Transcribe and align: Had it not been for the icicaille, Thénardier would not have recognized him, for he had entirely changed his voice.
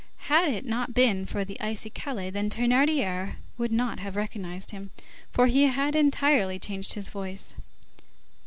Had 0.31 0.49
it 0.51 0.65
not 0.65 0.95
been 0.95 1.27
for 1.27 1.45
the 1.45 1.59
icicaille, 1.61 2.31
Thénardier 2.31 3.35
would 3.59 3.71
not 3.71 3.99
have 3.99 4.15
recognized 4.15 4.71
him, 4.71 4.89
for 5.31 5.45
he 5.45 5.65
had 5.65 5.95
entirely 5.95 6.57
changed 6.57 6.93
his 6.93 7.11
voice. 7.11 7.53